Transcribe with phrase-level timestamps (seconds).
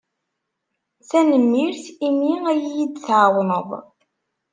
[1.09, 3.69] Tanemmirt imi ay iyi-d-tɛawdeḍ.